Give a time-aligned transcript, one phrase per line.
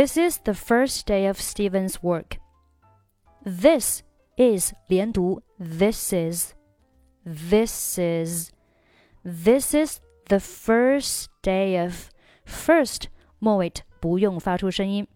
[0.00, 2.38] This is the first day of Steven's work.
[3.44, 4.02] This
[4.38, 6.54] is 连读 this is
[7.22, 8.50] this is
[9.22, 12.08] this is the first day of
[12.46, 13.08] first
[13.40, 15.06] 末尾不用发出声音。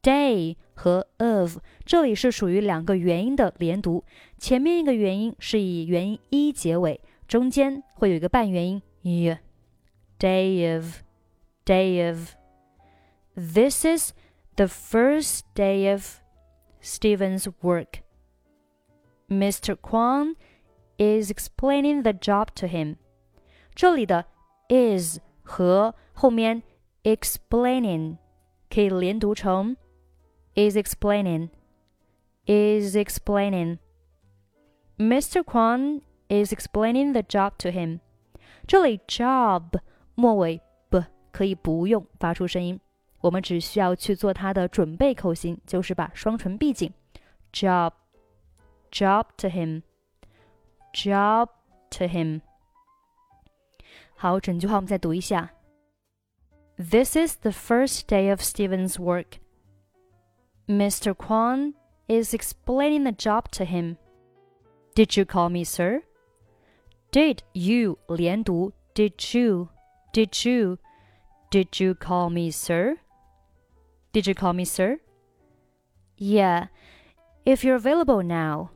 [0.00, 4.04] day 和 of 这里是属于两个元音的连读，
[4.38, 9.36] 前面一个元音是以元音 e 结尾，中间会有一个半元音
[10.20, 11.00] Day of
[11.64, 12.36] day of
[13.36, 14.12] this is
[14.56, 16.20] the first day of
[16.80, 18.02] Steven's work.
[19.30, 19.76] Mr.
[19.76, 20.36] Kang
[20.98, 22.96] is explaining the job to him.
[23.74, 24.26] 这里的
[24.68, 26.62] is 和后面
[27.02, 28.18] explaining
[28.70, 29.76] 可以连读成
[30.54, 31.48] is explaining
[32.46, 33.78] is explaining.
[34.96, 35.42] Mr.
[35.42, 37.98] Kang is explaining the job to him.
[38.66, 39.80] 这里 job
[40.14, 42.80] 末尾 b 可以不用发出声音。
[43.24, 46.92] 我们只需要去做它的准备口型，就是把双唇闭紧。
[47.54, 47.92] Job,
[48.92, 49.80] job to him,
[50.92, 51.48] job
[51.88, 52.42] to him。
[54.14, 55.52] 好，整句话我们再读一下。
[56.76, 59.38] This is the first day of Steven's work.
[60.66, 61.14] Mr.
[61.14, 61.72] Kang
[62.06, 63.96] is explaining the job to him.
[64.94, 66.02] Did you call me, sir?
[67.10, 69.68] Did you 连读 Did you?
[70.12, 70.76] Did you?
[71.50, 72.98] Did you call me, sir?
[74.13, 74.99] Did you call me, sir?
[76.17, 76.67] Yeah,
[77.45, 78.69] if you're available now.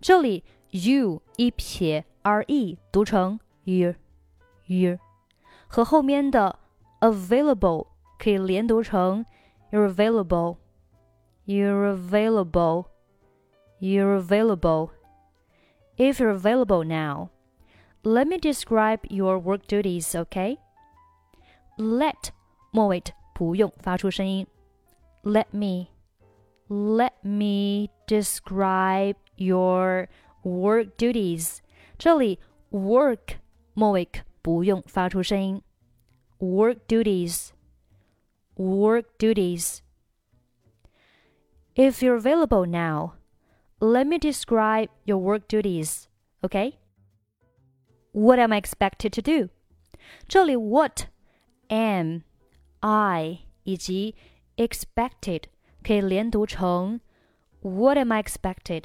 [0.00, 3.94] 这里 you 一撇 re 读成 you
[4.66, 4.98] you，
[5.68, 6.58] 和后面的
[7.00, 7.88] available
[8.18, 9.26] 可以连读成
[9.70, 10.56] you're available
[11.44, 12.86] you're available
[13.80, 14.90] you're available
[15.98, 17.30] if you're available now.
[18.02, 20.56] Let me describe your work duties, okay?
[21.76, 22.30] Let
[22.70, 23.02] 末尾
[23.34, 24.46] 不用发出声音。
[25.24, 25.90] Let me,
[26.68, 30.08] let me describe your
[30.42, 31.60] work duties.
[31.98, 32.38] 这里
[32.70, 33.38] work
[33.74, 34.08] 末尾
[34.42, 35.62] 不用发出声音。
[36.38, 37.50] Work duties,
[38.56, 39.80] work duties.
[41.74, 43.14] If you're available now,
[43.80, 46.08] let me describe your work duties,
[46.42, 46.78] okay?
[48.12, 49.50] What am I expected to do?
[50.26, 51.06] 这里 what
[51.68, 52.22] am
[52.80, 54.14] I 以及
[54.57, 55.43] expected
[55.83, 56.99] 可以连读成
[57.61, 58.83] What am I expected?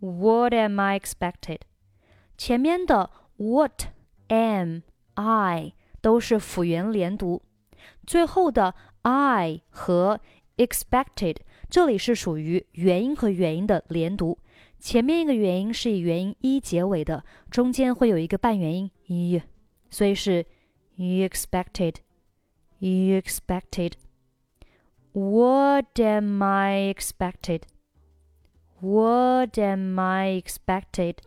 [0.00, 1.60] What am I expected?
[2.36, 3.84] 前面的 what
[4.28, 4.82] am
[5.14, 7.42] I 都是辅元连读，
[8.06, 10.20] 最后的 I 和
[10.56, 11.36] expected
[11.68, 14.38] 这里是属于元音和元音的连读，
[14.78, 19.42] 前面一个元音是以元音一结尾的，中间会有一个半元音 e，
[19.90, 20.44] 所以是
[20.96, 21.96] e expected,
[22.78, 23.92] e expected
[25.15, 27.63] What am I expected?
[28.79, 31.17] What am I expected?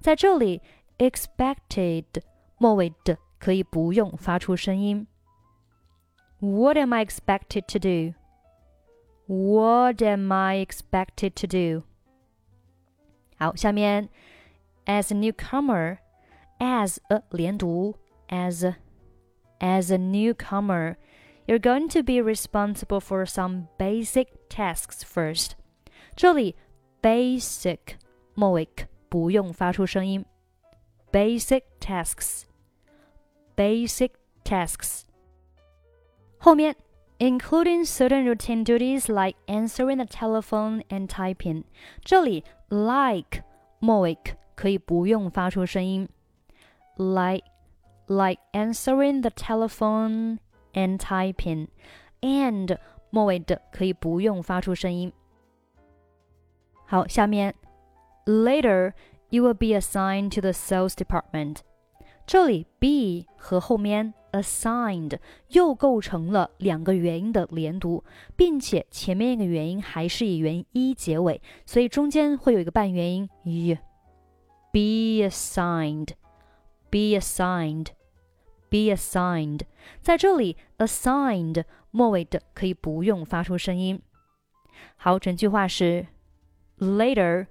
[0.00, 0.62] 在这里，
[0.98, 2.04] expected
[2.58, 5.06] 末尾的可以不用发出声音。
[6.40, 8.14] What am I expected to do?
[9.26, 11.84] What am I expected to do?
[13.38, 14.08] 好，下面
[14.86, 15.98] as a newcomer,
[16.58, 17.96] as a 连读
[18.28, 18.74] as
[19.60, 20.96] as a newcomer,
[21.48, 25.52] you're going to be responsible for some basic tasks first.
[26.16, 26.56] 这里
[27.02, 27.96] basic
[28.34, 28.68] 末尾
[29.08, 30.24] 不用发出声音。
[31.12, 32.42] Basic tasks,
[33.54, 34.10] basic
[34.44, 35.02] tasks.
[36.38, 36.74] 后面
[37.18, 41.64] including certain routine duties like answering the telephone and typing。
[42.02, 43.44] 这里 like
[43.78, 44.18] 末尾
[44.56, 46.08] 可以不用发出声音，
[46.96, 47.44] like
[48.06, 50.38] like answering the telephone
[50.73, 51.67] and typing
[52.21, 52.77] and
[53.09, 55.11] 末尾的可以不用发出声音。
[56.85, 57.55] 好，下面
[58.25, 58.93] later
[59.29, 61.57] you will be assigned to the sales department。
[62.25, 68.03] 这里 be 和后面 assigned 又构成了两个元音的连读，
[68.35, 73.77] 并且前面一个元音还是以元音一结尾，所以中间会有一个半元音 y。
[74.71, 76.09] Be assigned,
[76.91, 77.87] be assigned,
[78.68, 79.62] be assigned。
[80.00, 84.00] 在这里，assigned 末尾的可以不用发出声音。
[84.96, 86.08] 好，整句话是：
[86.78, 87.46] Later,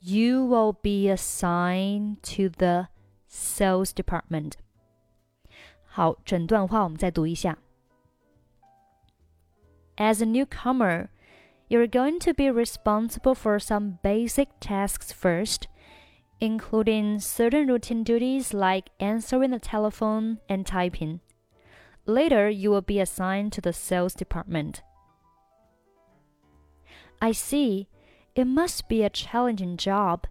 [0.00, 2.88] you will be assigned to the
[3.28, 4.52] sales department.
[5.84, 7.58] 好，整段话我们再读一下。
[9.96, 11.08] As a newcomer,
[11.68, 15.62] you're going to be responsible for some basic tasks first,
[16.42, 21.20] including certain routine duties like answering the telephone and typing.
[22.06, 24.82] Later, you will be assigned to the sales department.
[27.20, 27.88] I see.
[28.34, 30.24] It must be a challenging job.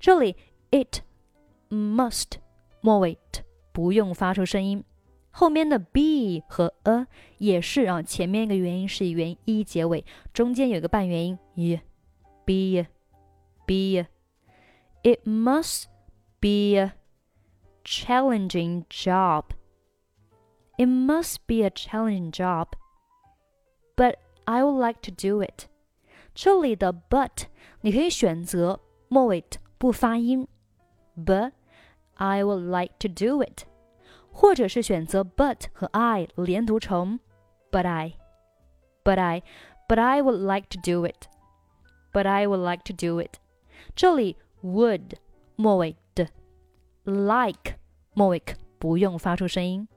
[0.00, 0.36] 这里
[0.70, 1.02] it
[1.70, 2.38] must
[2.80, 3.18] 末尾
[3.72, 4.82] 不用发出声音，
[5.30, 7.06] 后面的 be 和 a
[7.38, 12.86] 也是啊，前面一个元音是以元音结尾，中间有个半元音 y。be
[13.66, 14.06] be
[15.02, 15.86] it must
[16.40, 16.94] be a
[17.84, 19.52] challenging job.
[20.78, 22.68] It must be a challenging job.
[23.96, 25.68] But I would like to do it.
[26.34, 27.44] 这里的 but
[27.82, 29.44] 你可以选择末尾
[29.78, 30.48] 不发音，
[31.16, 31.52] but
[32.14, 33.64] I would like to do it，
[34.32, 37.20] 或者是选择 but 和 I 连读成
[37.70, 43.38] but I，but I，but I would like to do it，but I would like to do it。
[43.94, 45.14] 这里 would
[45.56, 46.28] 末尾的
[47.04, 47.76] like
[48.14, 48.42] 末尾
[48.78, 49.88] 不用发出声音，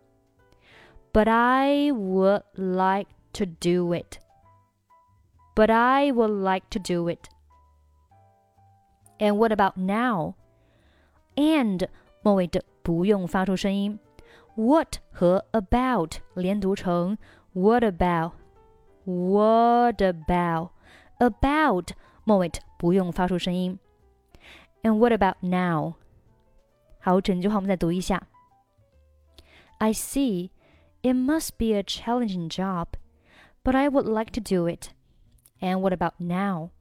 [1.12, 7.30] but I would like to do it。But I would like to do it.
[9.18, 10.36] And what about now?
[11.36, 11.88] And
[12.22, 14.00] 末尾的不用发出声音。
[14.56, 17.18] What 和 about 连读成
[17.54, 18.34] What about?
[19.06, 20.70] What about?
[21.18, 21.92] About
[22.24, 23.80] 末尾不用发出声音。
[24.84, 25.96] And what about now?
[27.00, 28.28] 好，整句话我们再读一下。
[29.80, 30.52] I see.
[31.04, 32.88] It must be a challenging job,
[33.64, 34.90] but I would like to do it.
[35.62, 36.72] And what about now?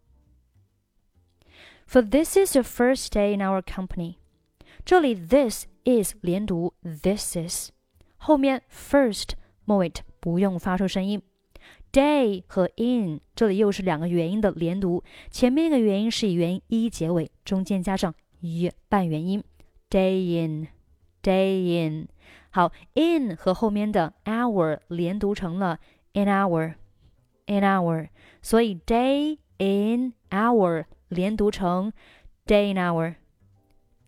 [1.86, 4.16] For this is your first day in our company.
[4.84, 7.70] 这里 this is 连读 this is，
[8.16, 9.34] 后面 first
[9.64, 11.22] 末尾不用发出声音。
[11.92, 19.42] day 和 in 这里又是两个元音的连读，前面那个元音是以元音一结尾，中间加上一半元音。
[19.88, 20.66] day in
[21.22, 22.08] day in，
[22.50, 25.78] 好，in 和后面的 hour 连读成了
[26.14, 26.74] an hour
[27.46, 28.08] an hour，
[28.42, 31.92] 所以 day in hour 连读成
[32.44, 33.14] day in hour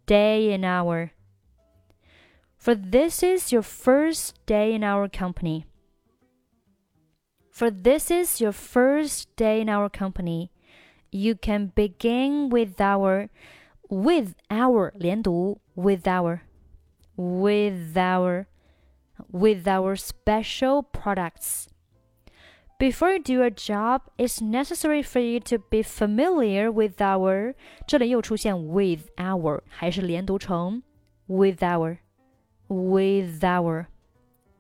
[0.05, 5.63] day in hour。For this is your first day in our company.
[7.53, 10.53] For this is your first day in our company.
[11.11, 13.31] You can begin with our
[13.91, 16.43] with our 连读 with our
[17.17, 18.47] with our
[19.33, 21.67] with our special products.
[22.79, 27.55] Before you do a job, it's necessary for you to be familiar with our.
[27.89, 30.85] 这里又出现 with our，还是连读成
[31.27, 31.99] with our
[32.69, 33.87] with our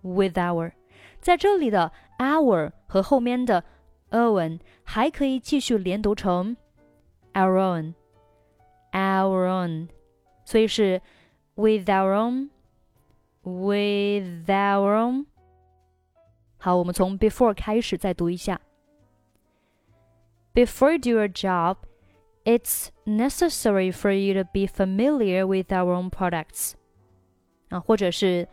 [0.02, 0.72] with our。
[1.20, 1.92] 在这里的
[2.22, 3.64] our 和后面的
[4.10, 6.56] own 还可以继续连读成
[7.34, 7.94] our own
[8.92, 9.88] our own，
[10.44, 11.00] 所以是
[11.54, 12.48] with our own
[13.42, 15.26] with our own。
[16.58, 18.60] 好，我们从 before 开始再读一下。
[20.54, 21.76] Before you do a job,
[22.44, 26.72] it's necessary for you to be familiar with our own products.
[27.68, 28.48] 啊，或者是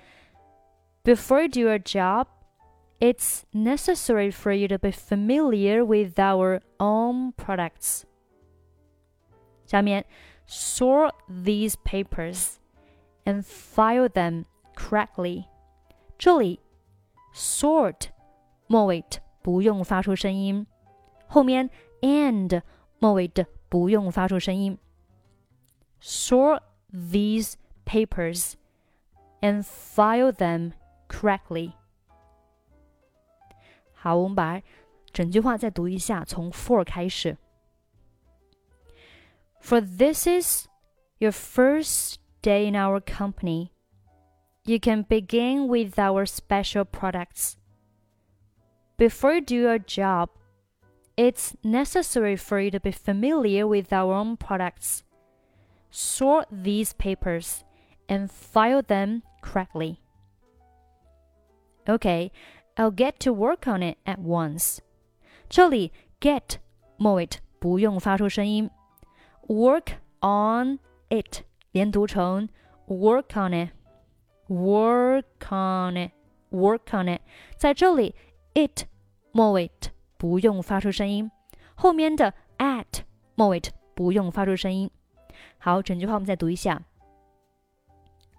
[1.03, 2.27] Before you do a job,
[3.00, 8.03] it's necessary for you to be familiar with our own products.
[9.65, 10.06] 下面
[10.47, 12.57] sort these papers
[13.25, 14.45] and file them
[14.75, 15.45] correctly.
[16.18, 16.59] 这里
[17.33, 18.09] sort
[18.68, 19.03] 末尾
[19.42, 20.65] 不用发出声音，
[21.27, 21.69] 后面
[22.01, 22.61] and
[22.99, 24.78] 末尾的不用发出声音。
[26.02, 26.61] Sort
[26.92, 28.54] these papers
[29.42, 30.73] and file them
[31.09, 31.73] correctly。
[33.99, 34.61] 好，我们把
[35.11, 37.37] 整句话再读一下，从 for 开始。
[39.61, 40.68] For this is
[41.18, 43.71] your first day in our company
[44.66, 47.56] you can begin with our special products.
[48.97, 50.30] Before you do your job,
[51.16, 55.04] it's necessary for you to be familiar with our own products.
[55.90, 57.64] Sort these papers
[58.07, 59.99] and file them correctly.
[61.87, 62.31] Okay,
[62.75, 64.80] I'll get to work on it at once.
[65.47, 66.57] 这里 get
[66.97, 68.69] 末尾不用发出声音，
[69.47, 72.49] work on it 连读成
[72.87, 76.11] work on it。work on it,
[76.52, 77.21] work on it。
[77.57, 78.14] 在这里，
[78.54, 78.83] it
[79.31, 79.71] 末尾
[80.18, 81.31] 不用发出声音，
[81.73, 83.02] 后面的 at
[83.33, 83.59] 末尾
[83.95, 84.92] 不用发出声音。
[85.57, 86.83] 好，整句话我们再读一下。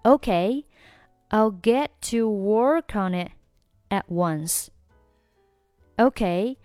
[0.03, 0.63] Okay,
[1.29, 3.31] I'll get to work on it
[3.92, 4.70] at once.
[5.98, 6.56] Okay,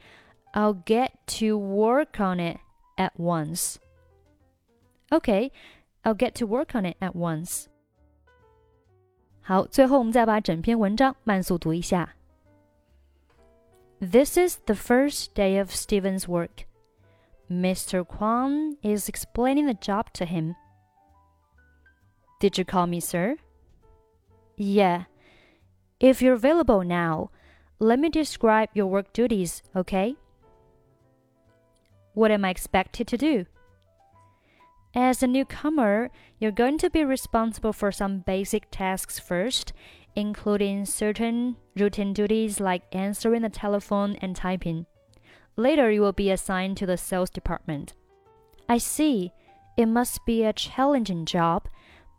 [0.53, 2.57] I'll get to work on it
[2.97, 3.77] at once.
[5.11, 5.51] Okay,
[6.05, 7.67] I'll get to work on it at once.
[9.41, 12.15] 好，最后我们再把整篇文章慢速读一下。
[13.99, 16.65] This is the first day of Steven's work.
[17.49, 18.03] Mr.
[18.05, 20.55] Kang is explaining the job to him.
[22.39, 23.37] Did you call me, sir?
[24.57, 25.05] Yeah,
[25.99, 27.31] if you're available now,
[27.79, 30.15] let me describe your work duties, okay?
[32.13, 33.45] What am I expected to do?
[34.93, 39.73] As a newcomer, you're going to be responsible for some basic tasks first,
[40.15, 44.85] including certain routine duties like answering the telephone and typing.
[45.55, 47.93] Later, you will be assigned to the sales department.
[48.69, 49.31] I see.
[49.75, 51.67] It must be a challenging job,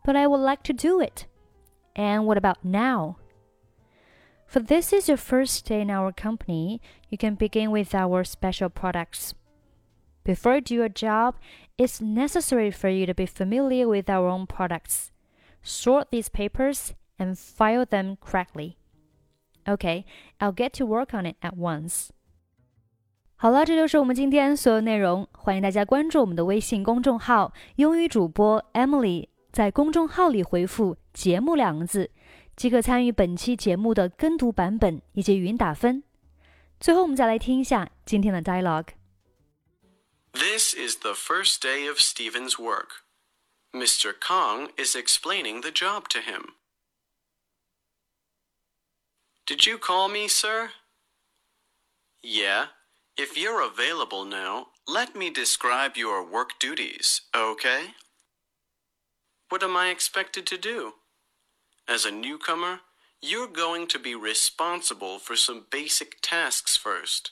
[0.05, 1.27] but I would like to do it.
[1.95, 3.17] And what about now?
[4.48, 8.68] For this is your first day in our company, you can begin with our special
[8.68, 9.34] products.
[10.24, 11.34] Before you do your job,
[11.76, 15.10] it's necessary for you to be familiar with our own products.
[15.62, 18.76] Sort these papers and file them correctly.
[19.66, 20.04] Okay,
[20.40, 22.10] I'll get to work on it at once.
[23.36, 25.26] 好了，这就是我们今天所有内容。
[25.32, 29.28] 欢迎大家关注我们的微信公众号“英语主播 Emily”。
[29.50, 32.10] 在公众号里回复“节目”两个字，
[32.59, 36.03] 即可参与本期节目的跟读版本以及语音打分。
[36.77, 38.89] 最后，我们再来听一下今天的 dialogue。
[40.33, 43.05] This is the first day of Steven's work.
[43.71, 44.13] Mr.
[44.13, 46.55] Kang is explaining the job to him.
[49.45, 50.71] Did you call me, sir?
[52.21, 52.71] Yeah.
[53.15, 57.93] If you're available now, let me describe your work duties, okay?
[59.47, 60.98] What am I expected to do?
[61.89, 62.81] As a newcomer,
[63.21, 67.31] you're going to be responsible for some basic tasks first,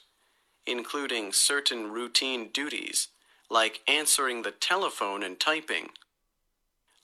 [0.66, 3.08] including certain routine duties,
[3.48, 5.90] like answering the telephone and typing.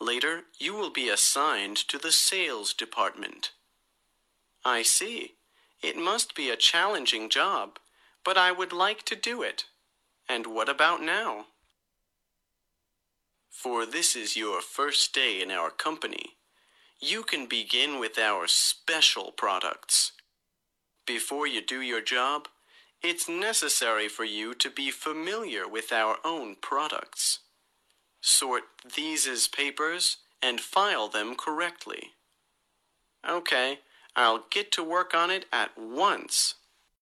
[0.00, 3.52] Later, you will be assigned to the sales department.
[4.64, 5.34] I see.
[5.82, 7.78] It must be a challenging job
[8.24, 9.66] but I would like to do it.
[10.28, 11.46] And what about now?
[13.50, 16.36] For this is your first day in our company.
[17.06, 20.12] You can begin with our special products.
[21.06, 22.48] Before you do your job,
[23.02, 27.40] it's necessary for you to be familiar with our own products.
[28.22, 28.62] Sort
[28.96, 32.12] these as papers and file them correctly.
[33.28, 33.80] Okay,
[34.16, 36.54] I'll get to work on it at once.